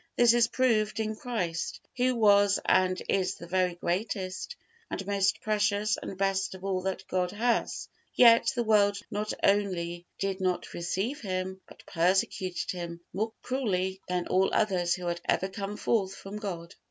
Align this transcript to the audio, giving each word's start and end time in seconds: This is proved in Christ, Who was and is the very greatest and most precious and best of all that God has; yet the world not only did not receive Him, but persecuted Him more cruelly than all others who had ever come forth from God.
This 0.15 0.33
is 0.33 0.47
proved 0.47 0.99
in 0.99 1.15
Christ, 1.15 1.79
Who 1.95 2.15
was 2.15 2.57
and 2.65 2.99
is 3.07 3.35
the 3.35 3.45
very 3.45 3.75
greatest 3.75 4.55
and 4.89 5.05
most 5.05 5.41
precious 5.41 5.95
and 5.95 6.17
best 6.17 6.55
of 6.55 6.63
all 6.65 6.81
that 6.81 7.07
God 7.07 7.29
has; 7.29 7.87
yet 8.15 8.51
the 8.55 8.63
world 8.63 8.97
not 9.11 9.31
only 9.43 10.07
did 10.17 10.41
not 10.41 10.73
receive 10.73 11.21
Him, 11.21 11.61
but 11.67 11.85
persecuted 11.85 12.71
Him 12.71 13.01
more 13.13 13.31
cruelly 13.43 14.01
than 14.07 14.25
all 14.25 14.49
others 14.55 14.95
who 14.95 15.05
had 15.05 15.21
ever 15.25 15.47
come 15.49 15.77
forth 15.77 16.15
from 16.15 16.37
God. 16.37 16.73